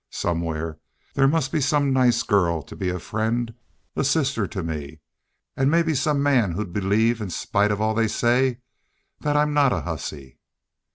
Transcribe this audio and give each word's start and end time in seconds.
Somewhere 0.09 0.79
there 1.13 1.27
must 1.27 1.51
be 1.51 1.61
some 1.61 1.93
nice 1.93 2.23
girl 2.23 2.63
to 2.63 2.75
be 2.75 2.89
a 2.89 2.97
friend 2.97 3.53
a 3.95 4.03
sister 4.03 4.47
to 4.47 4.63
me.... 4.63 4.99
And 5.55 5.69
maybe 5.69 5.93
some 5.93 6.23
man 6.23 6.53
who'd 6.53 6.73
believe, 6.73 7.21
in 7.21 7.29
spite 7.29 7.69
of 7.69 7.79
all 7.79 7.93
they 7.93 8.07
say 8.07 8.61
that 9.19 9.37
I'm 9.37 9.53
not 9.53 9.73
a 9.73 9.81
hussy." 9.81 10.39